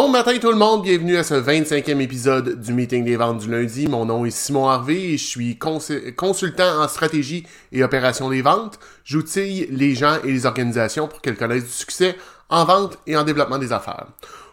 [0.00, 3.50] Bon matin tout le monde, bienvenue à ce 25e épisode du Meeting des ventes du
[3.50, 3.86] lundi.
[3.86, 8.80] Mon nom est Simon Harvey et je suis consultant en stratégie et opération des ventes.
[9.04, 12.16] J'outille les gens et les organisations pour qu'elles connaissent du succès
[12.48, 14.06] en vente et en développement des affaires.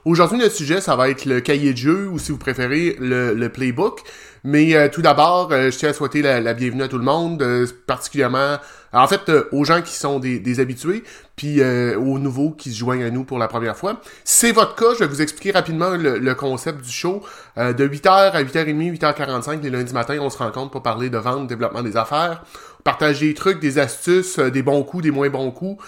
[0.04, 3.48] Aujourd'hui, le sujet, ça va être le cahier de jeu ou si vous préférez, le,
[3.48, 4.02] playbook.
[4.50, 7.42] Mais euh, tout d'abord, euh, je tiens à souhaiter la, bienvenue à tout le monde,
[7.42, 8.56] euh, particulièrement,
[8.94, 11.04] en fait, aux gens qui sont des, habitués,
[11.36, 14.00] puis aux nouveaux qui se joignent à nous pour la première fois.
[14.24, 17.22] Si c'est votre cas, je vais vous expliquer rapidement le, concept du show.
[17.58, 21.48] de 8h à 8h30, 8h45, les lundis matins, on se rencontre pour parler de vente,
[21.48, 22.44] développement des affaires
[22.86, 25.84] partager des trucs, des astuces, des bons coups, des moins bons coups.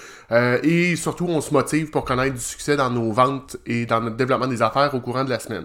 [0.64, 4.18] et surtout, on se motive pour connaître du succès dans nos ventes et dans notre
[4.18, 5.64] développement des affaires au courant de la semaine.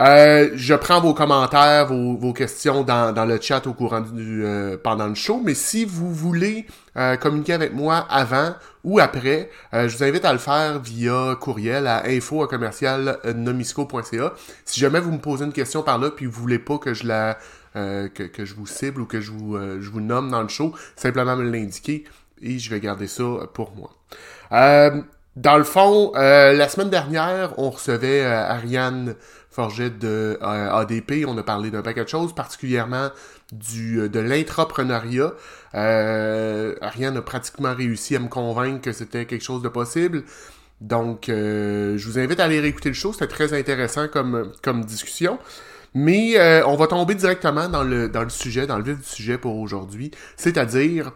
[0.00, 5.06] Euh, je prends vos commentaires, vos, questions dans, le chat au courant du euh, pendant
[5.06, 5.42] le show.
[5.44, 10.32] Mais si vous voulez euh, communiquer avec moi avant ou après, je vous invite à
[10.32, 12.48] le faire via courriel à info
[13.34, 14.32] nomisco.ca.
[14.64, 17.06] Si jamais vous me posez une question par là puis vous voulez pas que je
[17.06, 17.38] la
[17.74, 21.36] que, je vous cible ou que je vous, je vous nomme dans le show, simplement
[21.36, 22.04] me l'indiquer
[22.40, 23.90] et je vais garder ça pour moi.
[25.36, 29.14] Dans le fond, euh, la semaine dernière, on recevait euh, Ariane
[29.68, 31.24] De euh, ADP.
[31.26, 33.10] On a parlé d'un paquet de choses, particulièrement
[33.52, 35.32] du de l'intrapreneuriat.
[35.72, 40.24] Ariane a pratiquement réussi à me convaincre que c'était quelque chose de possible.
[40.80, 43.12] Donc, je vous invite à aller réécouter le show.
[43.12, 45.38] C'était très intéressant comme, comme discussion.
[45.94, 49.36] Mais on va tomber directement dans le, dans le sujet, dans le vif du sujet
[49.36, 51.12] pour aujourd'hui, c'est-à-dire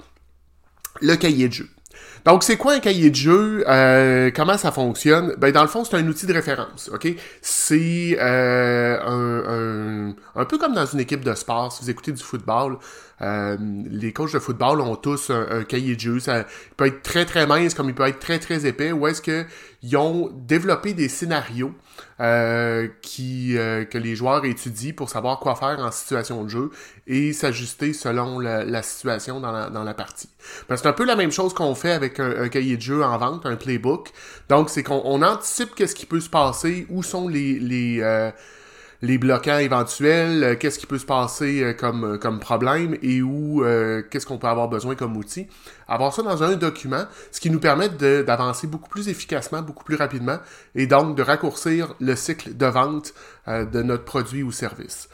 [1.00, 1.69] le cahier de jeu.
[2.24, 3.64] Donc, c'est quoi un cahier de jeu?
[3.68, 5.34] Euh, comment ça fonctionne?
[5.36, 7.06] Ben, dans le fond, c'est un outil de référence, OK?
[7.42, 11.70] C'est euh, un, un, peu comme dans une équipe de sport.
[11.70, 12.78] Si vous écoutez du football,
[13.22, 13.56] euh,
[13.91, 16.20] les coachs de football ont tous un, cahier de jeu.
[16.20, 16.44] Ça
[16.76, 18.92] peut être très, très mince comme il peut être très, très épais.
[18.92, 21.72] Ou est-ce qu'ils ont développé des scénarios
[22.20, 26.70] euh, qui, euh, que les joueurs étudient pour savoir quoi faire en situation de jeu
[27.06, 30.28] et s'ajuster selon la, situation dans la, dans la partie.
[30.69, 33.46] C'est un peu la même chose qu'on fait avec un, cahier de jeu en vente,
[33.46, 34.10] un playbook.
[34.48, 38.31] Donc, c'est qu'on anticipe qu'est-ce qui peut se passer, où sont les, les, euh,
[39.04, 43.20] les bloquants éventuels, euh, qu'est-ce qui peut se passer euh, comme, euh, comme problème et
[43.20, 43.62] où
[44.10, 45.47] qu'est-ce qu'on peut avoir besoin comme outil.
[45.88, 49.97] Avoir ça dans un document, ce qui nous permet d'avancer beaucoup plus efficacement, beaucoup plus
[49.97, 50.38] rapidement
[50.75, 53.12] et donc de raccourcir le cycle de vente
[53.47, 55.09] de notre produit ou service.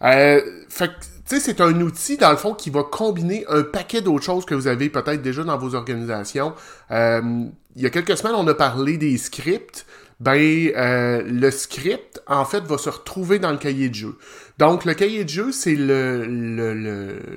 [0.00, 0.90] fait
[1.26, 4.44] tu sais, c'est un outil, dans le fond, qui va combiner un paquet d'autres choses
[4.44, 6.54] que vous avez peut-être déjà dans vos organisations.
[6.90, 9.86] il y a quelques semaines, on a parlé des scripts
[10.20, 14.18] ben euh, le script, en fait, va se retrouver dans le cahier de jeu.
[14.58, 17.28] Donc, le cahier de jeu, c'est le,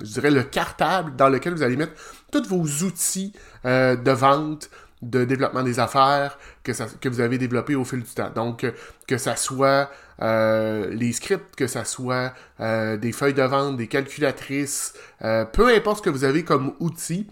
[0.00, 1.92] je dirais le cartable dans lequel vous allez mettre
[2.32, 3.32] tous vos outils
[3.64, 4.70] euh, de vente,
[5.02, 8.30] de développement des affaires que, que vous avez développés au fil du temps.
[8.34, 8.66] Donc,
[9.06, 9.90] que ça soit
[10.20, 16.02] euh, les scripts, que ça soit des feuilles de vente, des calculatrices, peu importe ce
[16.02, 17.28] que vous avez comme outil,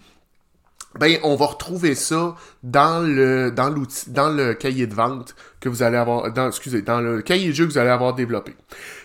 [0.99, 5.69] ben on va retrouver ça dans le dans l'outil dans le cahier de vente que
[5.69, 8.57] vous allez avoir excusez dans le cahier de jeu que vous allez avoir développé.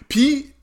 [0.07, 0.53] Puis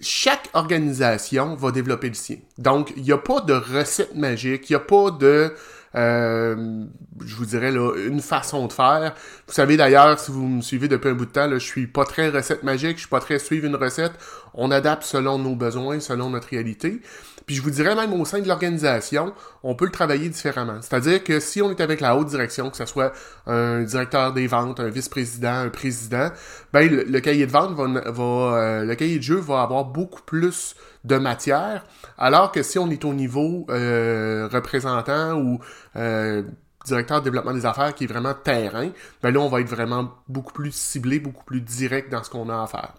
[0.00, 2.36] chaque organisation va développer le sien.
[2.58, 5.52] Donc il n'y a pas de recette magique, il n'y a pas de
[5.96, 6.84] euh,
[7.24, 9.14] je vous dirais là, une façon de faire.
[9.46, 11.86] Vous savez d'ailleurs, si vous me suivez depuis un bout de temps, là, je suis
[11.86, 14.12] pas très recette magique, je suis pas très suivre une recette.
[14.54, 17.00] On adapte selon nos besoins, selon notre réalité.
[17.46, 20.80] Puis je vous dirais même au sein de l'organisation, on peut le travailler différemment.
[20.80, 23.12] C'est-à-dire que si on est avec la haute direction, que ce soit
[23.46, 26.30] un directeur des ventes, un vice-président, un président,
[26.72, 30.22] ben le, cahier de vente va, va euh, le cahier de jeu va avoir beaucoup
[30.22, 30.74] plus
[31.04, 31.84] de matière,
[32.16, 35.60] alors que si on est au niveau euh, représentant ou
[35.96, 36.42] euh,
[36.86, 38.88] directeur de développement des affaires qui est vraiment terrain,
[39.22, 42.48] ben là on va être vraiment beaucoup plus ciblé, beaucoup plus direct dans ce qu'on
[42.48, 42.94] a à faire.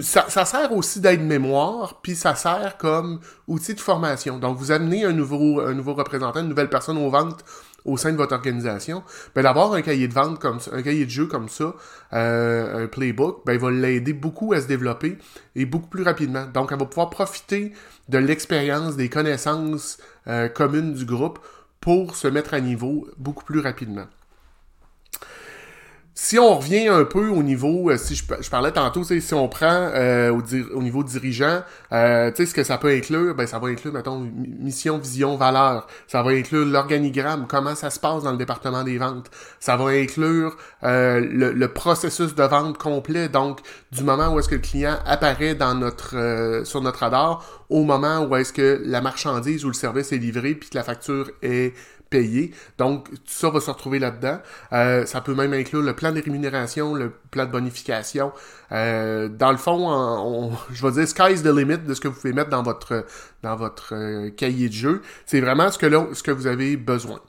[0.00, 4.38] Ça, ça, sert aussi d'aide-mémoire, puis ça sert comme outil de formation.
[4.38, 7.44] Donc, vous amenez un nouveau, un nouveau représentant, une nouvelle personne aux ventes
[7.84, 9.02] au sein de votre organisation,
[9.34, 11.74] ben d'avoir un cahier de vente comme ça, un cahier de jeu comme ça,
[12.12, 15.16] euh, un playbook, ben il va l'aider beaucoup à se développer
[15.54, 16.46] et beaucoup plus rapidement.
[16.46, 17.72] Donc, elle va pouvoir profiter
[18.08, 21.38] de l'expérience, des connaissances euh, communes du groupe
[21.80, 24.06] pour se mettre à niveau beaucoup plus rapidement.
[26.20, 29.68] Si on revient un peu au niveau, euh, si je, parlais tantôt, si on prend
[29.70, 30.32] euh,
[30.74, 31.62] au, niveau dirigeant,
[31.92, 35.36] euh, tu sais, ce que ça peut inclure, ben ça va inclure, mettons, mission, vision,
[35.36, 35.86] valeur.
[36.08, 39.30] Ça va inclure l'organigramme, comment ça se passe dans le département des ventes.
[39.60, 43.60] Ça va inclure le, processus de vente complet, donc
[43.92, 48.24] du moment où est-ce que le client apparaît dans notre sur notre radar au moment
[48.24, 51.74] où est-ce que la marchandise ou le service est livré puis que la facture est
[52.10, 52.52] payer.
[52.78, 54.38] Donc, tout ça va se retrouver là-dedans.
[54.72, 58.32] Euh, ça peut même inclure le plan de rémunération, le plan de bonification.
[58.72, 62.32] Euh, dans le fond, je vais dire sky's the limit de ce que vous pouvez
[62.32, 63.04] mettre dans votre
[63.42, 65.02] dans votre euh, cahier de jeu.
[65.26, 67.20] C'est vraiment ce que là, ce que vous avez besoin.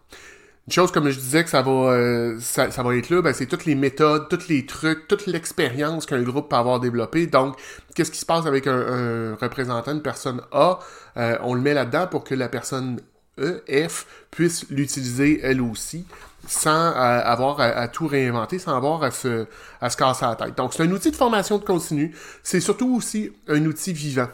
[0.70, 3.48] Une chose, comme je disais, que ça va, euh, ça, va être là, ben, c'est
[3.48, 7.26] toutes les méthodes, tous les trucs, toute l'expérience qu'un groupe peut avoir développé.
[7.26, 7.58] Donc,
[7.96, 10.78] qu'est-ce qui se passe avec un, représentant, une personne A?
[11.18, 13.00] Euh, on le met là-dedans pour que la personne
[13.40, 16.06] E, F, puisse l'utiliser elle aussi
[16.48, 19.46] sans euh, avoir à, tout réinventer, sans avoir à se,
[19.98, 20.58] casser la tête.
[20.58, 22.16] Donc, c'est un outil de formation de continu.
[22.44, 24.28] C'est surtout aussi un outil vivant.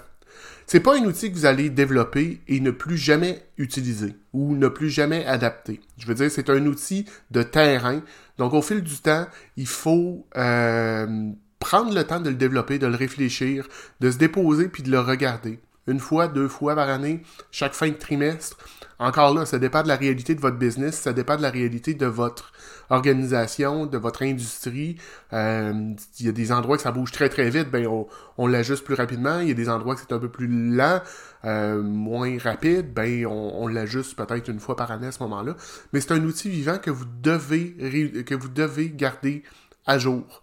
[0.68, 4.68] C'est pas un outil que vous allez développer et ne plus jamais utiliser ou ne
[4.68, 5.80] plus jamais adapter.
[5.98, 8.02] Je veux dire, c'est un outil de terrain.
[8.38, 12.88] Donc, au fil du temps, il faut euh, prendre le temps de le développer, de
[12.88, 13.68] le réfléchir,
[14.00, 15.60] de se déposer puis de le regarder.
[15.88, 17.22] Une fois, deux fois par année,
[17.52, 18.58] chaque fin de trimestre,
[18.98, 21.94] encore là, ça dépend de la réalité de votre business, ça dépend de la réalité
[21.94, 22.54] de votre
[22.90, 24.96] organisation, de votre industrie.
[25.34, 28.48] Euh, il y a des endroits que ça bouge très très vite, ben on, on
[28.48, 29.40] l'ajuste plus rapidement.
[29.40, 31.02] Il y a des endroits que c'est un peu plus lent,
[31.44, 35.56] euh, moins rapide, ben on, on l'ajuste peut-être une fois par année à ce moment-là.
[35.92, 39.44] Mais c'est un outil vivant que vous devez que vous devez garder
[39.86, 40.42] à jour.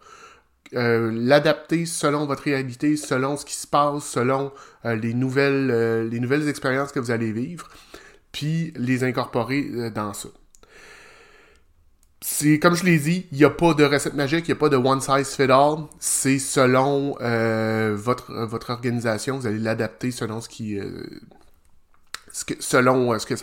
[0.75, 4.53] Euh, l'adapter selon votre réalité, selon ce qui se passe, selon
[4.85, 7.69] les nouvelles les nouvelles expériences que vous allez vivre
[8.33, 10.29] puis les incorporer euh, dans ça.
[12.23, 14.61] C'est comme je l'ai dit, il n'y a pas de recette magique, il n'y a
[14.61, 15.85] pas de one size fit all.
[15.99, 20.79] C'est selon euh, votre, votre organisation, vous allez l'adapter selon ce qui.
[20.79, 21.05] Euh,
[22.61, 23.35] selon ce que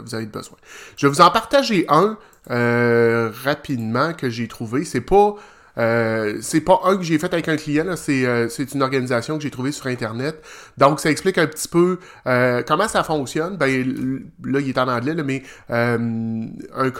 [0.00, 0.56] vous avez besoin.
[0.96, 2.18] Je vais vous en partager un
[2.48, 4.84] rapidement que j'ai trouvé.
[4.84, 5.36] C'est pas
[5.78, 9.42] euh, c'est pas un que j'ai fait avec un client, euh, c'est une organisation que
[9.42, 10.42] j'ai trouvée sur Internet.
[10.78, 13.56] Donc, ça explique un petit peu euh, comment ça fonctionne.
[13.56, 16.92] Ben, là, il est en anglais, mais un, un,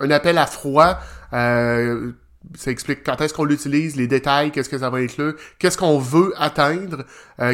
[0.00, 0.98] un, appel à froid,
[1.32, 5.98] ça explique quand est-ce qu'on l'utilise, les détails, qu'est-ce que ça va inclure, qu'est-ce qu'on
[5.98, 7.04] veut atteindre,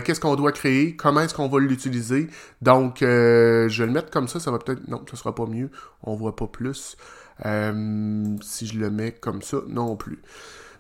[0.04, 2.28] qu'est-ce qu'on doit créer, comment est-ce qu'on va l'utiliser.
[2.60, 4.86] Donc, je vais le mettre comme ça, ça va peut-être...
[4.88, 5.70] Non, ce sera pas mieux,
[6.02, 6.96] on voit pas plus.
[7.46, 10.20] Euh, si je le mets comme ça, non plus.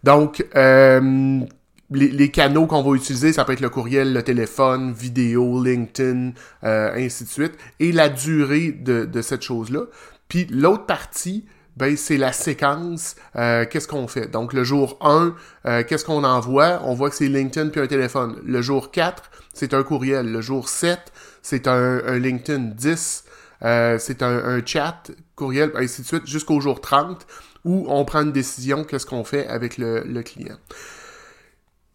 [0.04, 1.40] Donc, euh,
[1.90, 6.32] les, canaux qu'on va utiliser, ça peut être le courriel, le téléphone, vidéo, LinkedIn,
[6.64, 9.82] euh, ainsi de suite, et la durée de, cette chose-là.
[10.28, 14.30] Puis l'autre partie, ben, c'est la séquence, qu'est-ce qu'on fait?
[14.30, 15.34] Donc, le jour 1,
[15.84, 16.80] qu'est-ce qu'on envoie?
[16.84, 18.36] On voit que c'est LinkedIn puis un téléphone.
[18.44, 20.30] Le jour 4, c'est un courriel.
[20.30, 21.00] Le jour 7,
[21.42, 23.24] c'est un, un LinkedIn 10.
[23.64, 27.26] Euh, c'est un, chat, courriel, ainsi de suite, jusqu'au jour 30,
[27.64, 30.56] où on prend une décision, qu'est-ce qu'on fait avec le, client.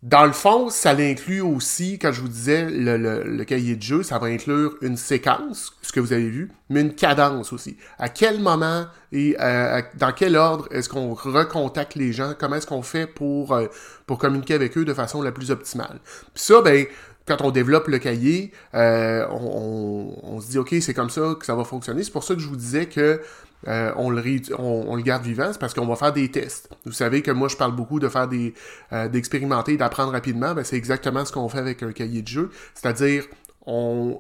[0.04, 4.20] Dans le fond, ça l'inclut aussi, quand je vous disais le, cahier de jeu, ça
[4.20, 7.78] va inclure une séquence, ce que vous avez vu, mais une cadence aussi.
[7.98, 12.34] À quel moment et euh, dans quel ordre est-ce qu'on recontacte les gens?
[12.38, 13.68] Comment est-ce qu'on fait pour, euh,
[14.06, 16.00] pour communiquer avec eux de façon la plus optimale?
[16.34, 16.86] Puis ça, ben,
[17.28, 21.56] quand on développe le cahier, euh, on, se dit OK, c'est comme ça que ça
[21.56, 22.04] va fonctionner.
[22.04, 23.22] C'est pour ça que je vous disais que
[23.68, 26.70] euh, on, le garde vivant, c'est parce qu'on va faire des tests.
[26.86, 28.54] Vous savez que moi je parle beaucoup de faire des
[28.94, 30.54] euh, d'expérimenter, d'apprendre rapidement.
[30.54, 32.52] Ben, c'est exactement ce qu'on fait avec un cahier de jeu.
[32.76, 33.26] C'est-à-dire
[33.66, 34.20] on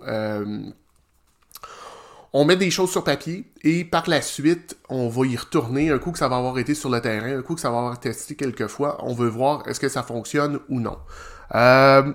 [2.33, 5.97] on met des choses sur papier et par la suite, on va y retourner un
[5.97, 7.99] coup que ça va avoir été sur le terrain, un coup que ça va avoir
[7.99, 8.97] testé quelques fois.
[9.03, 10.97] On veut voir est-ce que ça fonctionne ou non.
[11.55, 12.11] Euh,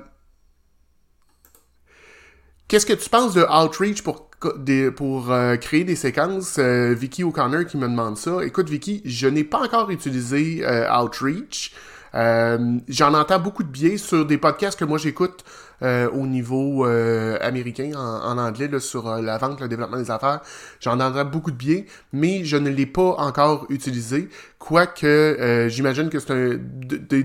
[2.72, 6.56] Qu'est-ce que tu penses de Outreach pour, euh, créer des séquences?
[6.58, 8.42] Euh, Vicky O'Connor qui me demande ça.
[8.42, 11.74] Écoute, Vicky, je n'ai pas encore utilisé euh, Outreach.
[12.14, 15.44] J'en entends beaucoup de biais sur des podcasts que moi j'écoute
[15.82, 20.40] au niveau américain, en, anglais, sur la vente, le développement des affaires.
[20.80, 24.28] J'en entends beaucoup de biais, mais je ne l'ai pas encore utilisé.
[24.58, 26.58] Quoique, j'imagine que c'est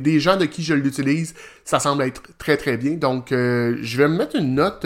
[0.04, 1.34] des gens de qui je l'utilise,
[1.66, 2.94] ça semble être très très bien.
[2.94, 4.86] Donc, je vais me mettre une note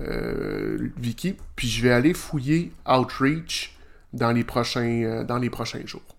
[0.00, 3.76] euh, Vicky, puis je vais aller fouiller Outreach
[4.12, 6.11] dans les prochains, euh, dans les prochains jours.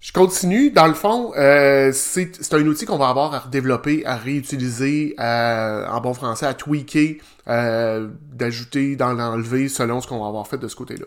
[0.00, 0.70] Je continue.
[0.70, 6.00] Dans le fond, euh, c'est un outil qu'on va avoir à développer, à réutiliser, en
[6.00, 10.76] bon français, à tweaker, d'ajouter, d'en enlever selon ce qu'on va avoir fait de ce
[10.76, 11.06] côté-là.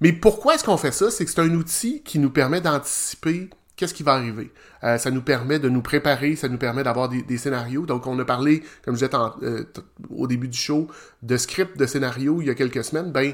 [0.00, 1.10] Mais pourquoi est-ce qu'on fait ça?
[1.10, 4.50] C'est que c'est un outil qui nous permet d'anticiper qu'est-ce qui va arriver.
[4.84, 7.86] Euh, ça nous permet de nous préparer, ça nous permet d'avoir des, scénarios.
[7.86, 9.64] Donc, on a parlé, comme je disais euh,
[10.10, 10.88] au début du show,
[11.22, 13.12] de script de scénario il y a quelques semaines.
[13.12, 13.32] Ben,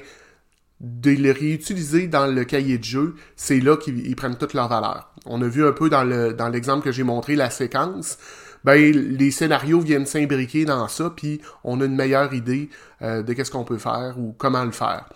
[0.80, 5.12] de les réutiliser dans le cahier de jeu, c'est là qu'ils prennent toute leur valeur.
[5.26, 8.18] On a vu un peu dans l'exemple dans que j'ai montré la séquence.
[8.64, 12.70] ben les scénarios viennent s'imbriquer dans ça, puis on a une meilleure idée
[13.02, 15.08] euh, de qu'est-ce qu'on peut faire ou comment le faire.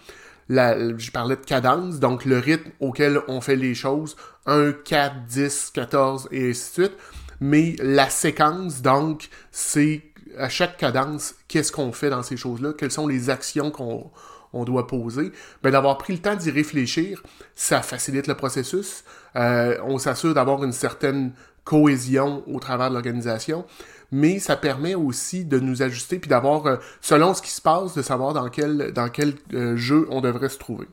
[0.49, 4.16] je parlais de cadence, donc le rythme auquel on fait les choses,
[4.47, 6.99] 1, 4, 10, 14 et ainsi de suite.
[7.40, 10.02] Mais la séquence, donc, c'est
[10.38, 14.11] à chaque cadence, qu'est-ce qu'on fait dans ces choses-là, quelles sont les actions qu'on
[14.54, 15.32] on doit poser,
[15.62, 17.23] ben, d'avoir pris le temps d'y réfléchir,
[17.54, 19.04] ça facilite le processus.
[19.37, 21.32] Euh, on s'assure d'avoir une certaine
[21.64, 23.64] cohésion au travers de l'organisation,
[24.12, 27.94] mais ça permet aussi de nous ajuster puis d'avoir, euh, selon ce qui se passe,
[27.94, 30.87] de savoir dans quel, dans quel euh, jeu on devrait se trouver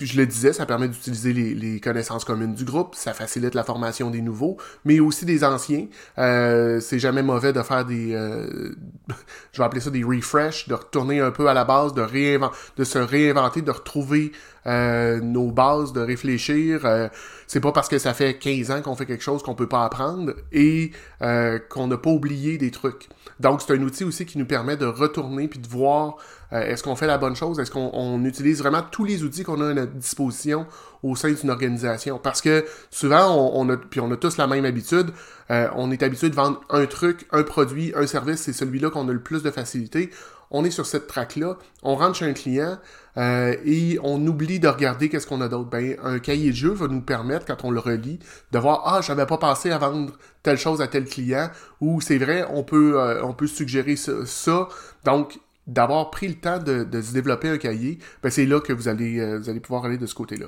[0.00, 4.10] je le disais, ça permet d'utiliser les, connaissances communes du groupe, ça facilite la formation
[4.10, 5.86] des nouveaux, mais aussi des anciens.
[6.18, 8.74] Euh, c'est jamais mauvais de faire des, euh,
[9.52, 12.56] je vais appeler ça des refresh, de retourner un peu à la base, de réinventer,
[12.76, 14.32] de se réinventer, de retrouver
[14.66, 16.84] euh, nos bases, de réfléchir.
[16.84, 17.08] Euh,
[17.46, 19.84] c'est pas parce que ça fait 15 ans qu'on fait quelque chose qu'on peut pas
[19.84, 23.08] apprendre et euh, qu'on n'a pas oublié des trucs.
[23.40, 26.16] Donc c'est un outil aussi qui nous permet de retourner puis de voir
[26.50, 29.68] est-ce qu'on fait la bonne chose, est-ce qu'on utilise vraiment tous les outils qu'on a
[29.68, 30.66] à notre disposition
[31.02, 32.18] au sein d'une organisation?
[32.18, 35.10] Parce que souvent, on, on, a, puis on a tous la même habitude,
[35.50, 39.12] on est habitué de vendre un truc, un produit, un service, c'est celui-là qu'on a
[39.12, 40.10] le plus de facilité
[40.50, 42.78] on est sur cette track-là, on rentre chez un client
[43.16, 45.68] euh, et on oublie de regarder qu'est-ce qu'on a d'autre.
[45.68, 48.18] Ben, un cahier de jeu va nous permettre, quand on le relit,
[48.52, 50.12] de voir Ah, j'avais pas pensé à vendre
[50.42, 51.50] telle chose à tel client,
[51.80, 54.68] ou c'est vrai, on peut, euh, suggérer ça.
[55.04, 58.88] Donc, d'avoir pris le temps de, se développer un cahier, ben c'est là que vous
[58.88, 60.46] allez, euh, vous allez pouvoir aller de ce côté-là.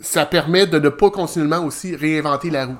[0.00, 2.78] ça permet de ne pas continuellement aussi réinventer la roue.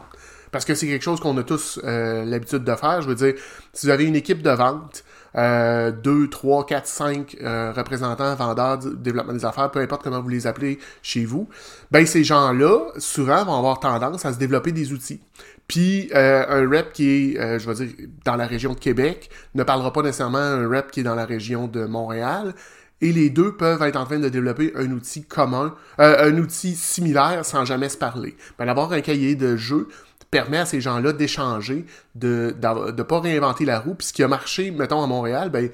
[0.50, 3.02] Parce que c'est quelque chose qu'on a tous l'habitude de faire.
[3.02, 3.34] Je veux dire,
[3.72, 5.04] si vous avez une équipe de vente,
[5.34, 7.36] 2, 3, 4, 5
[7.76, 11.48] représentants, vendeurs, développement des affaires, peu importe comment vous les appelez chez vous,
[11.90, 15.20] ben ces gens-là, souvent, vont avoir tendance à se développer des outils.
[15.68, 19.30] Puis euh, un rep qui est, euh, je vais dire, dans la région de Québec
[19.54, 22.54] ne parlera pas nécessairement un rep qui est dans la région de Montréal.
[23.00, 26.74] Et les deux peuvent être en train de développer un outil commun, euh, un outil
[26.74, 28.36] similaire sans jamais se parler.
[28.58, 29.88] Ben, D'avoir un cahier de jeu,
[30.34, 31.86] permet à ces gens-là d'échanger,
[32.16, 33.94] de ne pas réinventer la roue.
[33.94, 35.70] Puis ce qui a marché, mettons, à Montréal, ben,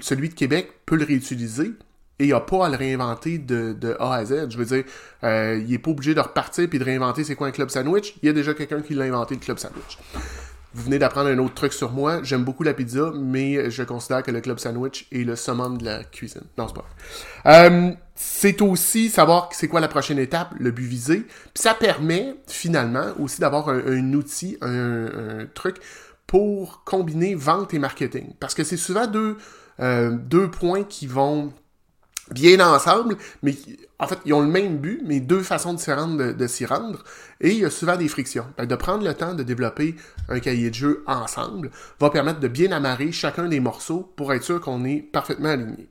[0.00, 1.72] celui de Québec peut le réutiliser
[2.18, 4.46] et il n'a pas à le réinventer de, A à Z.
[4.48, 4.84] Je veux dire,
[5.22, 8.14] euh, il n'est pas obligé de repartir puis de réinventer c'est quoi un club sandwich.
[8.22, 9.98] Il y a déjà quelqu'un qui l'a inventé, le club sandwich.
[10.72, 12.22] Vous venez d'apprendre un autre truc sur moi.
[12.22, 15.84] J'aime beaucoup la pizza, mais je considère que le club sandwich est le summum de
[15.84, 16.42] la cuisine.
[16.56, 16.84] Non, c'est pas
[17.44, 17.68] vrai.
[17.68, 21.20] Euh, c'est aussi savoir c'est quoi la prochaine étape, le but visé.
[21.20, 25.78] Puis ça permet finalement aussi d'avoir un, outil, un, truc
[26.26, 28.34] pour combiner vente et marketing.
[28.38, 29.38] Parce que c'est souvent deux,
[29.80, 31.52] euh, deux points qui vont
[32.32, 33.54] bien ensemble, mais
[33.98, 37.04] en fait, ils ont le même but, mais deux façons différentes de, s'y rendre.
[37.40, 38.46] Et il y a souvent des frictions.
[38.58, 39.94] de prendre le temps de développer
[40.28, 44.42] un cahier de jeu ensemble va permettre de bien amarrer chacun des morceaux pour être
[44.42, 45.90] sûr qu'on est parfaitement aligné.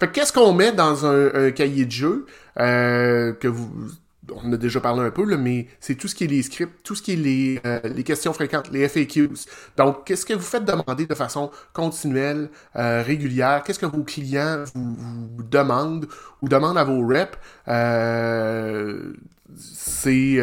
[0.00, 2.26] Fait qu'est-ce qu'on met dans un, cahier de jeu
[2.58, 3.70] euh, que vous
[4.32, 6.82] on a déjà parlé un peu, là, mais c'est tout ce qui est les scripts,
[6.82, 9.46] tout ce qui est les, euh, les questions fréquentes, les FAQs.
[9.76, 13.62] Donc, qu'est-ce que vous faites demander de façon continuelle, euh, régulière?
[13.64, 16.06] Qu'est-ce que vos clients vous, demandent
[16.42, 17.38] ou demandent à vos reps?
[17.68, 19.12] Euh,
[19.56, 20.38] c'est...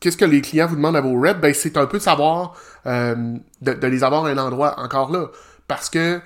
[0.00, 1.40] qu'est-ce que les clients vous demandent à vos reps?
[1.40, 2.56] Ben, c'est un peu de savoir,
[2.86, 5.30] de, de, les avoir à un endroit encore là.
[5.66, 6.20] Parce que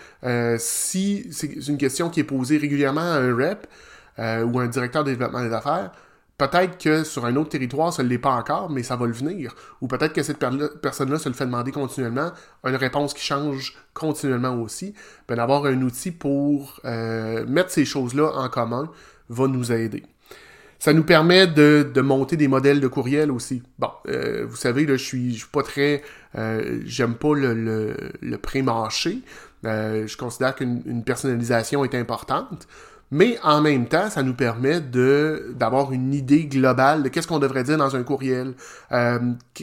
[0.58, 3.66] si c'est une question qui est posée régulièrement à un rep,
[4.18, 5.92] euh, ou un directeur de développement des affaires,
[6.38, 9.12] peut-être que sur un autre territoire, ça ne l'est pas encore, mais ça va le
[9.12, 9.54] venir.
[9.80, 10.38] Ou peut-être que cette
[10.82, 12.32] personne-là se le fait demander continuellement,
[12.64, 14.94] une réponse qui change continuellement aussi.
[15.28, 18.90] Ben, d'avoir un outil pour euh, mettre ces choses-là en commun
[19.28, 20.04] va nous aider.
[20.80, 23.64] Ça nous permet de, monter des modèles de courriel aussi.
[23.80, 26.02] Bon, euh, vous savez, là, je suis, suis pas très...
[26.84, 29.22] J'aime pas le, le, le pré-marché.
[29.64, 32.68] je considère qu'une personnalisation est importante.
[33.10, 37.38] Mais en même temps, ça nous permet de d'avoir une idée globale de qu'est-ce qu'on
[37.38, 38.54] devrait dire dans un courriel,
[38.92, 39.18] euh,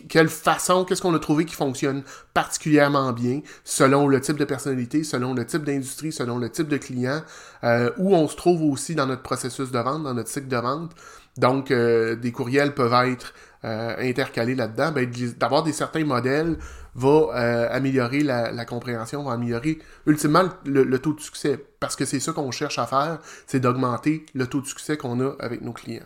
[0.10, 5.04] quelle façon, qu'est-ce qu'on a trouvé qui fonctionne particulièrement bien selon le type de personnalité,
[5.04, 7.22] selon le type d'industrie, selon le type de client,
[7.64, 10.58] euh, où on se trouve aussi dans notre processus de vente, dans notre cycle de
[10.58, 10.92] vente.
[11.38, 13.34] Donc, euh, des courriels peuvent être
[13.66, 14.92] euh, intercalés là-dedans.
[14.92, 16.58] Ben, d'avoir des certains modèles
[16.96, 21.64] va euh, améliorer la, compréhension, va améliorer ultimement le, taux de succès.
[21.80, 25.20] Parce que c'est ça qu'on cherche à faire, c'est d'augmenter le taux de succès qu'on
[25.20, 26.06] a avec nos clients.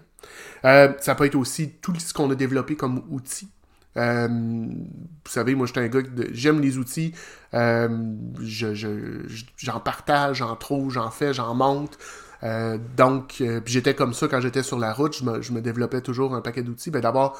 [0.63, 3.49] ça peut être aussi tout ce qu'on a développé comme outil.
[3.95, 4.01] vous
[5.25, 6.01] savez, moi, je suis un gars.
[6.31, 7.13] J'aime les outils.
[7.53, 7.89] j'en
[9.79, 11.99] partage, j'en trouve, j'en fais, j'en monte.
[12.97, 16.33] donc, j'étais comme ça quand j'étais sur la route, je me, je me développais toujours
[16.33, 16.89] un paquet d'outils.
[16.89, 17.39] Ben, D'abord,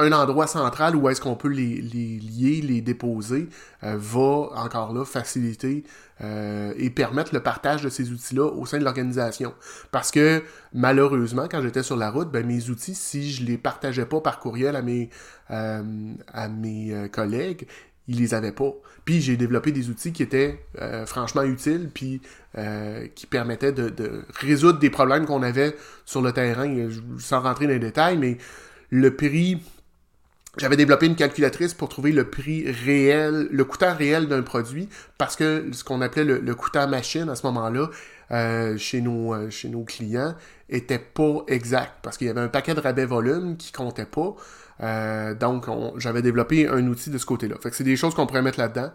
[0.00, 3.48] un endroit central où est-ce qu'on peut les, lier, les déposer,
[3.84, 5.84] euh, va encore là faciliter
[6.22, 9.54] euh, et permettre le partage de ces outils-là au sein de l'organisation.
[9.90, 10.42] Parce que
[10.72, 14.40] malheureusement, quand j'étais sur la route, ben, mes outils, si je les partageais pas par
[14.40, 15.10] courriel à mes,
[15.50, 15.82] euh,
[16.32, 17.66] à mes collègues,
[18.08, 18.72] ils les avaient pas.
[19.04, 20.64] Puis j'ai développé des outils qui étaient
[21.06, 22.20] franchement utiles, puis
[23.14, 26.88] qui permettaient de, de, résoudre des problèmes qu'on avait sur le terrain,
[27.18, 28.38] sans rentrer dans les détails, mais
[28.90, 29.60] le prix
[30.56, 35.36] j'avais développé une calculatrice pour trouver le prix réel, le coûtant réel d'un produit, parce
[35.36, 37.88] que ce qu'on appelait le, le coûtant machine à ce moment-là,
[38.32, 40.34] euh, chez, nos, euh, chez nos clients,
[40.68, 44.34] était pas exact, parce qu'il y avait un paquet de rabais volume qui comptait pas.
[44.82, 45.66] Euh, donc,
[45.98, 47.56] j'avais développé un outil de ce côté-là.
[47.62, 48.92] Fait que c'est des choses qu'on pourrait mettre là-dedans.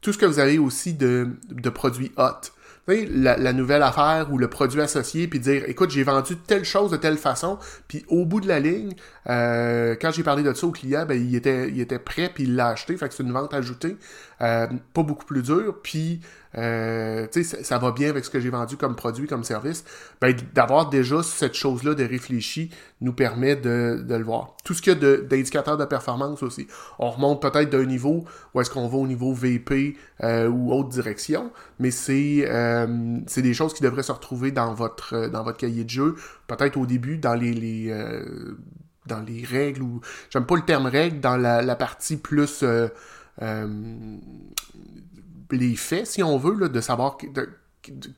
[0.00, 2.52] Tout ce que vous avez aussi de, de produits hot
[2.86, 6.96] la, nouvelle affaire ou le produit associé, puis dire, écoute, j'ai vendu telle chose de
[6.96, 7.58] telle façon,
[7.88, 8.94] puis au bout de la ligne,
[9.28, 12.44] euh, quand j'ai parlé de ça au client, ben, il était, il était prêt, puis
[12.44, 13.96] il l'a acheté, fait que c'est une vente ajoutée,
[14.40, 16.20] euh, pas beaucoup plus dure, puis
[16.58, 19.84] euh, ça, ça va bien avec ce que j'ai vendu comme produit, comme service,
[20.20, 24.56] ben, d'avoir déjà cette chose-là de réfléchi nous permet de, de le voir.
[24.64, 26.66] Tout ce qu'il y a d'indicateurs de, performance aussi.
[26.98, 30.88] On remonte peut-être d'un niveau où est-ce qu'on va au niveau VP euh, ou autre
[30.88, 32.86] direction, mais c'est euh,
[33.36, 36.16] des choses qui devraient se retrouver dans votre, dans votre cahier de jeu,
[36.46, 38.56] peut-être au début, dans les, les euh,
[39.06, 42.62] dans les règles, ou j'aime pas le terme règle, dans la, la partie plus
[45.52, 47.18] les faits, si on veut, là, de savoir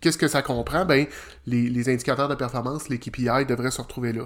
[0.00, 1.06] qu'est-ce que ça comprend, ben,
[1.46, 4.24] les, indicateurs de performance, les KPI devraient se retrouver là.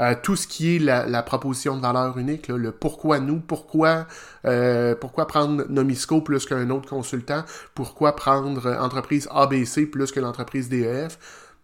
[0.00, 4.06] Euh, tout ce qui est la, proposition de valeur unique, le pourquoi nous, pourquoi,
[4.44, 7.44] euh, pourquoi prendre Nomisco plus qu'un autre consultant,
[7.74, 11.18] pourquoi prendre entreprise ABC plus que l'entreprise DEF,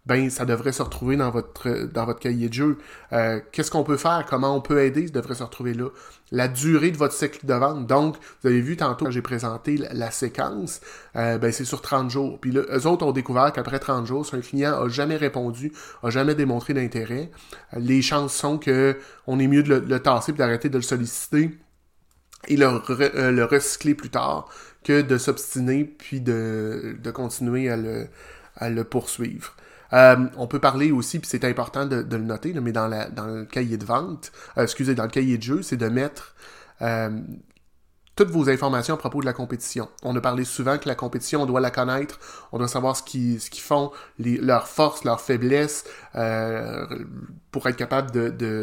[0.05, 2.77] ben ça devrait se retrouver dans votre dans votre cahier de jeu.
[3.11, 5.89] Euh, qu'est-ce qu'on peut faire, comment on peut aider, ça devrait se retrouver là.
[6.31, 7.85] La durée de votre cycle de vente.
[7.87, 10.81] Donc, vous avez vu tantôt j'ai présenté la, séquence,
[11.15, 12.39] euh, ben c'est sur 30 jours.
[12.39, 15.71] Puis là, eux autres ont découvert qu'après 30 jours, si un client a jamais répondu,
[16.03, 17.31] a jamais démontré d'intérêt,
[17.77, 21.51] les chances sont que on est mieux de le, tasser et d'arrêter de le solliciter
[22.47, 24.49] et le, euh, le recycler plus tard
[24.83, 28.07] que de s'obstiner puis de, de continuer à le,
[28.55, 29.55] à le poursuivre.
[29.95, 33.77] Euh, on peut parler aussi, puis c'est important de, le noter, mais dans, le cahier
[33.77, 36.35] de vente, euh, excusez, dans le cahier de jeu, c'est de mettre
[36.81, 37.09] euh,
[38.15, 39.87] toutes vos informations à propos de la compétition.
[40.03, 42.19] On a parlé souvent que la compétition, on doit la connaître,
[42.51, 48.11] on doit savoir ce qu'ils ce qu'ils font, leurs forces, leurs faiblesses, pour être capable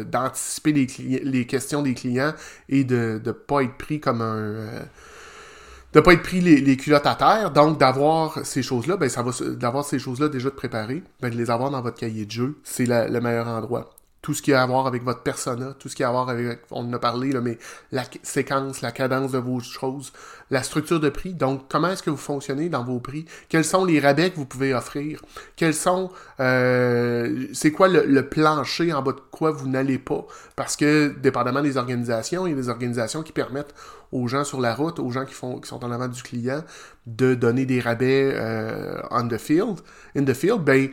[0.05, 2.33] d'anticiper de, les, questions des clients
[2.69, 4.67] et de ne pas être pris comme un
[5.93, 9.31] de pas être pris les, culottes à terre, donc d'avoir ces choses-là, ben ça va
[9.51, 12.57] d'avoir ces choses-là déjà de préparer, ben de les avoir dans votre cahier de jeu,
[12.63, 13.92] c'est le meilleur endroit
[14.23, 16.29] tout ce qui a à voir avec votre persona, tout ce qui a à voir
[16.29, 17.59] avec, on en a parlé, là, mais
[17.91, 20.13] la séquence, la cadence de vos choses,
[20.49, 21.33] la structure de prix.
[21.33, 23.25] Donc, comment est-ce que vous fonctionnez dans vos prix?
[23.49, 25.21] Quels sont les rabais que vous pouvez offrir?
[25.57, 26.09] Quels sont,
[26.39, 30.25] euh, c'est quoi le, plancher en bas de quoi vous n'allez pas?
[30.55, 33.75] Parce que, dépendamment des organisations, il y a des organisations qui permettent
[34.13, 36.63] aux gens sur la route, aux gens qui, font, qui sont en avant du client,
[37.07, 39.81] de donner des rabais euh, on the field,
[40.15, 40.89] in the field, ben,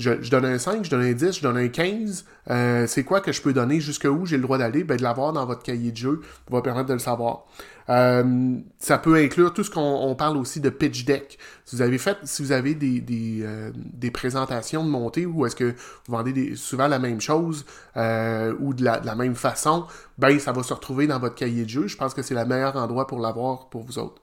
[0.00, 2.24] je, donne un 5, je donne un 10, je donne un 15.
[2.50, 3.80] Euh, c'est quoi que je peux donner?
[3.80, 4.82] Jusqu'où j'ai le droit d'aller?
[4.82, 7.44] Ben, de l'avoir dans votre cahier de jeu va permettre de le savoir.
[7.90, 11.38] Euh, ça peut inclure tout ce qu'on parle aussi de pitch deck.
[11.66, 13.70] Si vous avez fait, si vous avez des, euh,
[14.12, 15.74] présentations de montée où est-ce que
[16.06, 19.86] vous vendez souvent la même chose ou de la, de la, même façon,
[20.18, 21.86] ben ça va se retrouver dans votre cahier de jeu.
[21.88, 24.22] Je pense que c'est le meilleur endroit pour l'avoir pour vous autres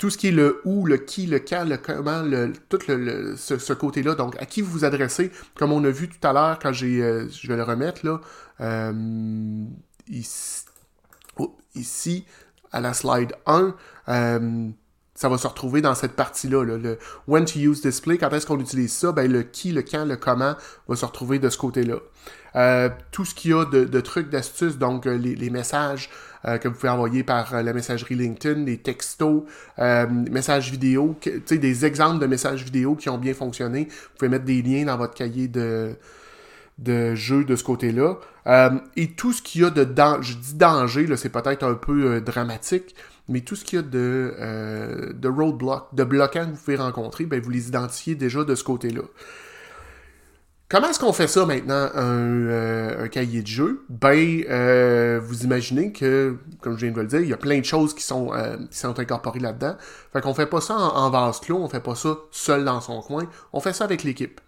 [0.00, 3.36] tout ce qui est le où, le qui, le quand, le comment, le, tout le,
[3.36, 4.14] ce, côté-là.
[4.14, 7.02] Donc, à qui vous vous adressez, comme on a vu tout à l'heure quand j'ai,
[7.02, 8.20] euh, je vais le remettre là,
[8.62, 9.64] euh,
[10.08, 10.64] ici,
[11.36, 12.24] oh, ici,
[12.72, 13.74] à la slide 1,
[14.08, 14.68] euh,
[15.14, 16.64] ça va se retrouver dans cette partie-là.
[16.64, 20.06] le when to use display, quand est-ce qu'on utilise ça, ben, le qui, le quand,
[20.06, 20.54] le comment
[20.88, 21.96] va se retrouver de ce côté-là.
[22.56, 26.10] Euh, tout ce qu'il y a de, trucs, d'astuces, donc euh, les, messages
[26.46, 29.42] euh, que vous pouvez envoyer par la messagerie LinkedIn, les textos,
[29.78, 31.16] messages vidéo,
[31.48, 33.88] des exemples de messages vidéo qui ont bien fonctionné.
[33.90, 35.94] Vous pouvez mettre des liens dans votre cahier de,
[36.78, 38.16] de jeu de ce côté-là.
[38.96, 42.20] et tout ce qu'il y a de danger, je dis danger, c'est peut-être un peu
[42.20, 42.94] dramatique,
[43.28, 47.26] mais tout ce qu'il y a de, de roadblock, de bloquants que vous pouvez rencontrer,
[47.26, 49.02] ben, vous les identifiez déjà de ce côté-là
[50.70, 53.84] Comment est-ce qu'on fait ça maintenant, un, euh, cahier de jeu?
[53.88, 57.36] Ben, euh, vous imaginez que, comme je viens de vous le dire, il y a
[57.36, 59.74] plein de choses qui sont, euh, qui sont incorporées là-dedans.
[60.12, 62.80] Fait qu'on fait pas ça en, en, vase clos, on fait pas ça seul dans
[62.80, 64.40] son coin, on fait ça avec l'équipe.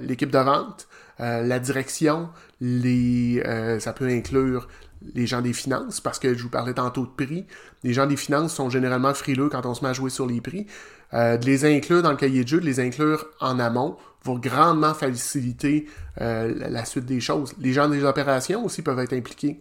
[0.00, 0.86] l'équipe de vente,
[1.18, 2.28] la direction,
[2.60, 3.42] les,
[3.80, 4.68] ça peut inclure
[5.14, 7.48] les gens des finances, parce que je vous parlais tantôt de prix.
[7.82, 10.40] Les gens des finances sont généralement frileux quand on se met à jouer sur les
[10.40, 10.68] prix.
[11.12, 14.94] de les inclure dans le cahier de jeu, de les inclure en amont, va grandement
[14.94, 15.86] faciliter
[16.20, 17.54] euh, la suite des choses.
[17.60, 19.60] Les gens des opérations aussi peuvent être impliqués.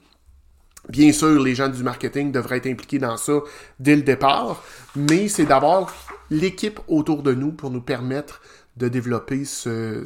[0.90, 3.40] Bien sûr, les gens du marketing devraient être impliqués dans ça
[3.80, 4.64] dès le départ,
[4.96, 5.94] mais c'est d'avoir
[6.30, 8.42] l'équipe autour de nous pour nous permettre
[8.78, 10.04] de développer ce,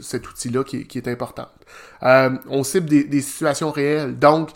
[0.00, 1.48] cet outil-là qui, est important.
[2.04, 4.18] Euh, on cible des, des, situations réelles.
[4.18, 4.50] Donc,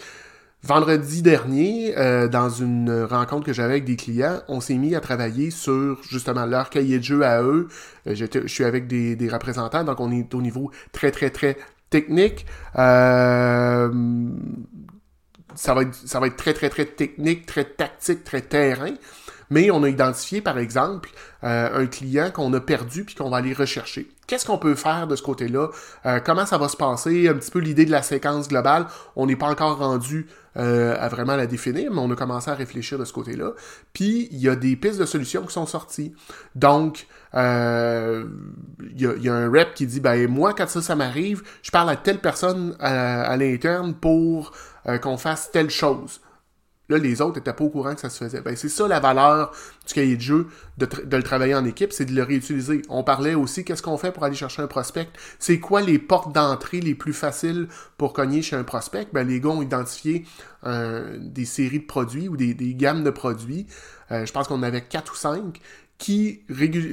[0.67, 5.01] Vendredi dernier, euh, dans une rencontre que j'avais avec des clients, on s'est mis à
[5.01, 7.69] travailler sur justement leur cahier de jeu à eux.
[8.09, 11.57] Euh, je suis avec des, représentants, donc on est au niveau très très très
[11.89, 12.47] technique.
[12.77, 13.89] Euh,
[15.55, 18.95] ça, va être, ça va être très très très technique, très tactique, très terrain.
[19.51, 21.11] Mais on a identifié, par exemple,
[21.43, 24.11] un client qu'on a perdu puis qu'on va aller rechercher.
[24.27, 25.69] Qu'est-ce qu'on peut faire de ce côté-là?
[26.25, 27.29] comment ça va se passer?
[27.29, 28.87] Un petit peu l'idée de la séquence globale.
[29.15, 30.27] On n'est pas encore rendu
[30.59, 33.53] euh, à vraiment la définir, mais on a commencé à réfléchir de ce côté-là.
[33.93, 36.15] Puis, il y a des pistes de solutions qui sont sorties.
[36.55, 38.25] Donc, euh,
[38.95, 41.91] il y, a, un rep qui dit, ben moi, quand ça, ça m'arrive, je parle
[41.91, 44.53] à telle personne à, l'interne pour
[44.87, 46.23] euh, qu'on fasse telle chose.
[46.89, 48.41] Là, les autres n'étaient pas au courant que ça se faisait.
[48.41, 49.53] Ben, c'est ça la valeur
[49.87, 50.47] du cahier de jeu,
[50.79, 52.83] de, le travailler en équipe, c'est de le réutiliser.
[52.89, 55.09] On parlait aussi, qu'est-ce qu'on fait pour aller chercher un prospect?
[55.39, 59.09] C'est quoi les portes d'entrée les plus faciles pour cogner chez un prospect?
[59.13, 60.25] Ben, les gars ont identifié
[60.65, 63.67] euh, des séries de produits ou des, gammes de produits.
[64.13, 65.61] Euh, je pense qu'on avait quatre ou cinq
[65.99, 66.43] qui,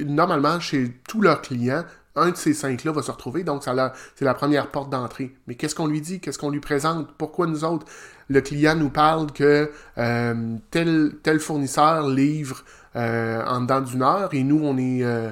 [0.06, 1.84] normalement, chez tous leurs clients,
[2.16, 5.34] un de ces cinq-là va se retrouver, donc c'est la première porte d'entrée.
[5.46, 6.20] Mais qu'est-ce qu'on lui dit?
[6.20, 7.08] Qu'est-ce qu'on lui présente?
[7.18, 7.86] Pourquoi nous autres?
[8.28, 12.64] Le client nous parle que euh, tel, fournisseur livre
[12.96, 15.30] euh, en dedans d'une heure et nous, on est, euh,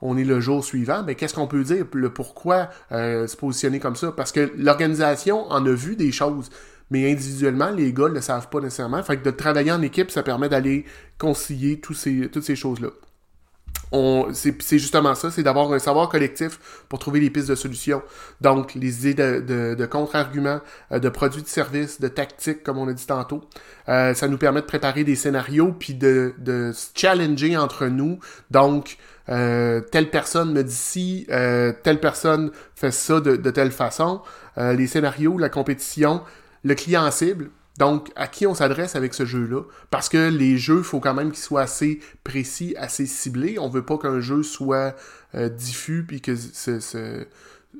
[0.00, 1.02] on est le jour suivant.
[1.04, 1.84] Mais qu'est-ce qu'on peut dire?
[1.92, 4.12] Le pourquoi se positionner comme ça?
[4.12, 6.50] Parce que l'organisation en a vu des choses
[6.90, 9.02] mais individuellement, les gars ne le savent pas nécessairement.
[9.02, 10.84] Fait que de travailler en équipe, ça permet d'aller
[11.18, 12.90] concilier toutes ces choses-là
[14.32, 18.02] c'est justement ça, c'est d'avoir un savoir collectif pour trouver les pistes de solutions.
[18.40, 20.60] Donc, les idées de, contre-arguments,
[20.92, 23.42] euh, de produits de services, de tactiques, comme on a dit tantôt.
[23.88, 26.34] Euh, ça nous permet de préparer des scénarios, puis de,
[26.74, 28.18] se challenger entre nous.
[28.50, 28.96] Donc,
[29.28, 34.22] euh, telle personne me dit si, telle personne fait ça de, de telle façon.
[34.56, 36.22] les scénarios, la compétition,
[36.62, 39.62] le client cible, donc, à qui on s'adresse avec ce jeu-là?
[39.90, 43.58] Parce que les jeux, il faut quand même qu'ils soient assez précis, assez ciblés.
[43.58, 44.94] On veut pas qu'un jeu soit
[45.34, 47.26] euh, diffus puis que ce,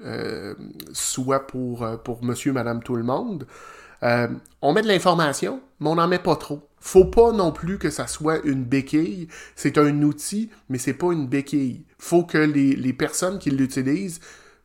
[0.04, 0.54] euh,
[0.92, 3.46] soit pour, euh, pour monsieur, madame, tout le monde.
[4.02, 6.68] on met de l'information, mais on n'en met pas trop.
[6.80, 9.28] Faut pas non plus que ça soit une béquille.
[9.54, 11.84] C'est un outil, mais c'est pas une béquille.
[11.98, 14.20] Faut que les, les personnes qui l'utilisent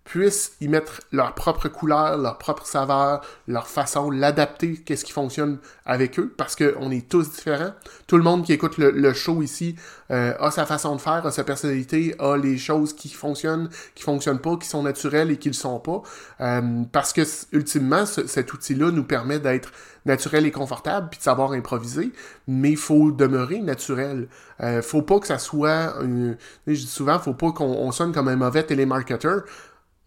[0.09, 5.59] puissent y mettre leur propre couleur, leur propre saveur, leur façon, l'adapter, qu'est-ce qui fonctionne
[5.85, 7.73] avec eux, parce qu'on est tous différents.
[8.07, 9.75] Tout le monde qui écoute le, show ici
[10.09, 14.01] euh, a sa façon de faire, a sa personnalité, a les choses qui fonctionnent, qui
[14.01, 16.01] fonctionnent pas, qui sont naturelles et qui ne le sont pas.
[16.41, 19.71] Euh, parce que, ultimement, cet outil-là nous permet d'être
[20.07, 22.11] naturel et confortable, puis de savoir improviser,
[22.47, 24.27] mais il faut demeurer naturel.
[24.61, 25.93] Euh, faut pas que ça soit...
[26.01, 29.43] je dis souvent, faut pas qu'on sonne comme un mauvais télémarketeur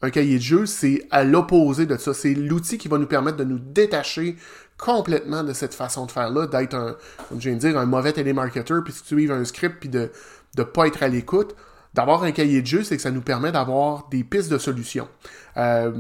[0.03, 2.13] un cahier de jeu, c'est à l'opposé de ça.
[2.13, 4.37] C'est l'outil qui va nous permettre de nous détacher
[4.77, 6.97] complètement de cette façon de faire-là, d'être un,
[7.29, 10.11] comme je viens de dire, un mauvais télémarketeur, puis tu suivre un script, puis de
[10.59, 11.55] ne pas être à l'écoute.
[11.95, 15.09] D'avoir un cahier de jeu, c'est que ça nous permet d'avoir des pistes de solutions.
[15.57, 15.93] Euh,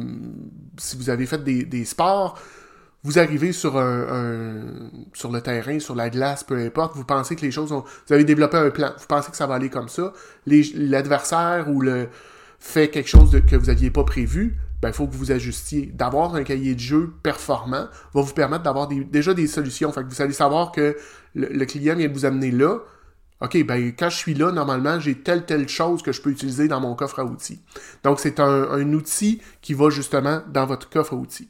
[0.79, 2.39] si vous avez fait des, sports,
[3.05, 4.65] vous arrivez sur un,
[5.13, 7.85] sur le terrain, sur la glace, peu importe, vous pensez que les choses ont...
[8.07, 10.15] Vous avez développé un plan, vous pensez que ça va aller comme ça.
[10.47, 12.09] L'adversaire ou le,
[12.63, 15.91] fait quelque chose que vous n'aviez pas prévu, ben, il faut que vous ajustiez.
[15.93, 19.91] D'avoir un cahier de jeu performant va vous permettre d'avoir déjà des solutions.
[19.93, 20.97] Fait que vous allez savoir que
[21.35, 22.79] le, client vient de vous amener là.
[23.41, 26.69] OK, ben quand je suis là, normalement, j'ai telle, telle chose que je peux utiliser
[26.69, 27.61] dans mon coffre à outils.
[28.05, 31.49] Donc, c'est un, outil qui va justement dans votre coffre à outils.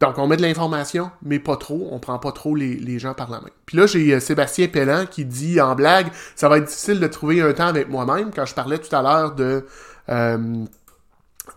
[0.00, 1.88] Donc, on met de l'information, mais pas trop.
[1.92, 3.50] On prend pas trop les, gens par la main.
[3.66, 7.06] Puis là, j'ai euh, Sébastien Pellan qui dit en blague, ça va être difficile de
[7.06, 8.30] trouver un temps avec moi-même.
[8.34, 9.66] Quand je parlais tout à l'heure de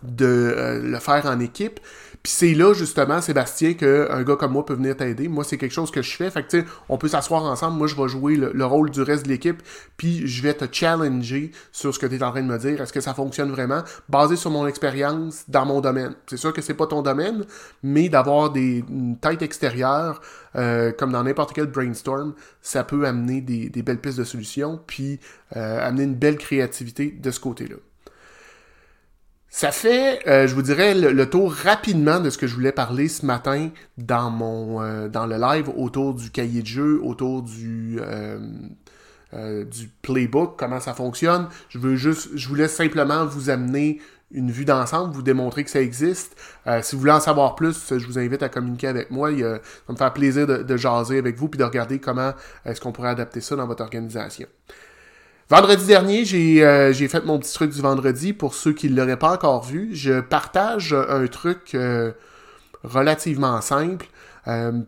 [0.04, 1.80] de euh, le faire en équipe.
[2.24, 5.30] Puis c'est là, justement, Sébastien, qu'un gars comme moi peut venir t'aider.
[5.30, 6.30] Moi, c'est quelque chose que je fais.
[6.30, 7.78] Fait que, on peut s'asseoir ensemble.
[7.78, 9.62] Moi, je vais jouer le, rôle du reste de l'équipe.
[9.96, 12.82] Puis je vais te challenger sur ce que tu es en train de me dire.
[12.82, 13.82] Est-ce que ça fonctionne vraiment?
[14.10, 16.16] Basé sur mon expérience dans mon domaine.
[16.28, 17.46] C'est sûr que c'est pas ton domaine,
[17.82, 20.20] mais d'avoir des, une tête extérieure,
[20.58, 25.20] euh, comme dans n'importe quel brainstorm, ça peut amener des, belles pistes de solutions, puis
[25.56, 27.78] euh, amener une belle créativité de ce côté-là.
[29.58, 33.08] Ça fait, euh, je vous dirais, le, tour rapidement de ce que je voulais parler
[33.08, 38.00] ce matin dans mon dans le live autour du cahier de jeu, autour du
[39.34, 41.48] du playbook, comment ça fonctionne.
[41.70, 44.00] Je veux juste, je voulais simplement vous amener
[44.32, 46.36] une vue d'ensemble, vous démontrer que ça existe.
[46.67, 49.32] Euh, si vous voulez en savoir plus, je vous invite à communiquer avec moi.
[49.32, 52.91] Il, ça me faire plaisir de, jaser avec vous puis de regarder comment est-ce qu'on
[52.91, 54.48] pourrait adapter ça dans votre organisation.
[55.50, 56.24] Vendredi dernier,
[56.64, 58.34] euh, j'ai fait mon petit truc du vendredi.
[58.34, 62.12] Pour ceux qui ne l'auraient pas encore vu, je partage un truc euh,
[62.84, 64.08] relativement simple.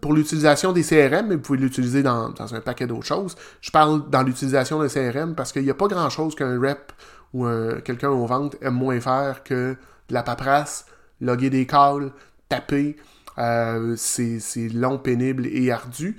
[0.01, 3.35] pour l'utilisation des CRM, mais vous pouvez l'utiliser dans, dans, un paquet d'autres choses.
[3.61, 6.93] Je parle dans l'utilisation des CRM parce qu'il n'y a pas grand-chose qu'un rep
[7.33, 7.45] ou
[7.83, 9.75] quelqu'un aux ventes aime moins faire que
[10.09, 10.85] de la paperasse,
[11.21, 12.11] loguer des calls,
[12.47, 12.97] taper.
[13.37, 16.17] Euh, c'est long, pénible et ardu.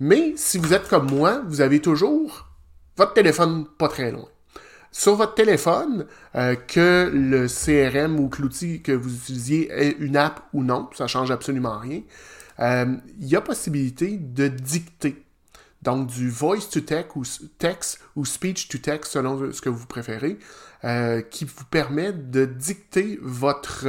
[0.00, 2.45] Mais si vous êtes comme moi, vous avez toujours
[2.96, 4.28] votre téléphone pas très loin.
[4.98, 6.06] Sur votre téléphone,
[6.36, 10.88] euh, que le CRM ou que l'outil que vous utilisiez ait une app ou non,
[10.96, 12.00] ça change absolument rien.
[12.60, 15.22] Euh, il y a possibilité de dicter
[15.82, 17.24] donc, du voice to text ou,
[17.58, 20.38] text ou speech to text, selon ce que vous préférez,
[20.84, 23.86] euh, qui vous permet de dicter votre,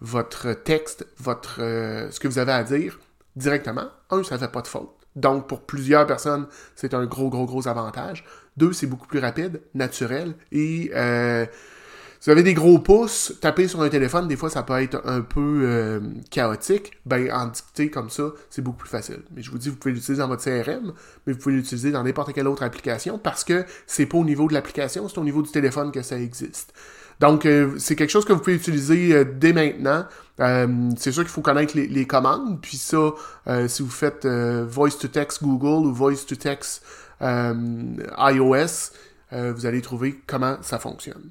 [0.00, 2.98] votre texte, votre, ce que vous avez à dire
[3.36, 3.88] directement.
[4.10, 4.95] Un, ça ne fait pas de faute.
[5.16, 8.24] Donc, pour plusieurs personnes, c'est un gros, gros, gros avantage.
[8.56, 10.90] Deux, c'est beaucoup plus rapide, naturel et
[12.26, 15.00] si vous avez des gros pouces, taper sur un téléphone, des fois, ça peut être
[15.04, 16.00] un peu euh,
[16.30, 16.92] chaotique.
[17.04, 19.22] Ben, en dicter comme ça, c'est beaucoup plus facile.
[19.34, 20.92] Mais je vous dis, vous pouvez l'utiliser dans votre CRM,
[21.26, 24.48] mais vous pouvez l'utiliser dans n'importe quelle autre application parce que c'est pas au niveau
[24.48, 26.72] de l'application, c'est au niveau du téléphone que ça existe.
[27.20, 30.06] Donc, euh, c'est quelque chose que vous pouvez utiliser euh, dès maintenant.
[30.96, 32.60] c'est sûr qu'il faut connaître les, les, commandes.
[32.60, 33.14] Puis ça,
[33.68, 36.82] si vous faites Voice to Text Google ou Voice to Text
[37.22, 38.92] iOS,
[39.32, 41.30] vous allez trouver comment ça fonctionne.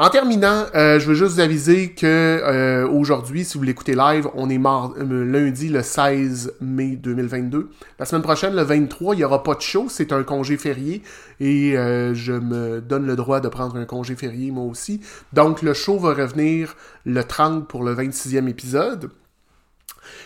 [0.00, 4.28] En terminant, euh, je veux juste vous aviser que euh, aujourd'hui, si vous l'écoutez live,
[4.34, 7.68] on est mort, euh, lundi le 16 mai 2022.
[7.98, 11.02] La semaine prochaine, le 23, il n'y aura pas de show, c'est un congé férié
[11.40, 15.00] et je me donne le droit de prendre un congé férié moi aussi.
[15.32, 19.10] Donc le show va revenir le 30 pour le 26e épisode.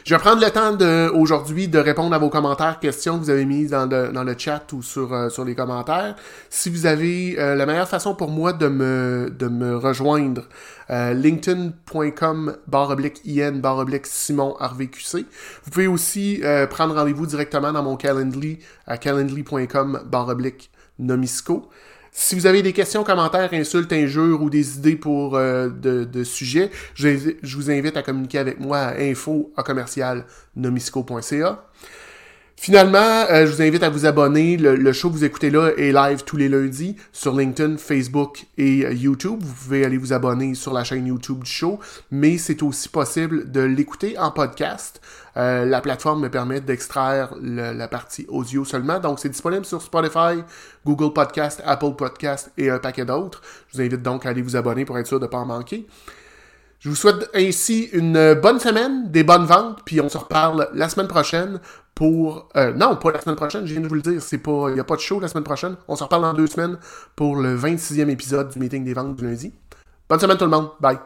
[0.05, 0.77] Je vais prendre le temps
[1.15, 4.83] aujourd'hui de répondre à vos commentaires, questions que vous avez mises dans le, chat ou
[4.83, 6.17] sur, euh, sur les commentaires.
[6.51, 10.49] Si vous avez euh, la meilleure façon pour moi de me, rejoindre,
[10.91, 14.57] euh, linkedin.com barre oblique IN barre oblique Simon
[14.93, 15.27] QC.
[15.65, 21.69] Vous pouvez aussi prendre rendez-vous directement dans mon Calendly à calendly.com barre oblique Nomisco.
[22.15, 26.71] Si vous avez des questions, commentaires, insultes, injures ou des idées pour euh, de, sujets,
[26.95, 29.51] je, vous invite à communiquer avec moi à info
[32.57, 34.57] Finalement, euh, je vous invite à vous abonner.
[34.57, 38.87] Le, show que vous écoutez là est live tous les lundis sur LinkedIn, Facebook et
[38.87, 39.41] euh, YouTube.
[39.41, 41.81] Vous pouvez aller vous abonner sur la chaîne YouTube du show,
[42.13, 45.01] mais c'est aussi possible de l'écouter en podcast.
[45.37, 50.45] Euh, la plateforme me permet d'extraire la partie audio seulement, donc c'est disponible sur Spotify,
[50.87, 53.41] Google Podcast, Apple Podcast et un paquet d'autres.
[53.69, 55.47] Je vous invite donc à aller vous abonner pour être sûr de ne pas en
[55.47, 55.87] manquer.
[56.83, 60.89] Je vous souhaite ainsi une bonne semaine, des bonnes ventes, puis on se reparle la
[60.89, 61.61] semaine prochaine
[61.95, 62.49] pour...
[62.57, 64.85] Euh, non, pas la semaine prochaine, je viens de vous le dire, il n'y a
[64.85, 65.77] pas de show la semaine prochaine.
[65.89, 66.79] On se reparle dans deux semaines
[67.17, 69.53] pour le 26e épisode du meeting des ventes du lundi.
[70.09, 70.99] Bonne semaine tout le monde, bye!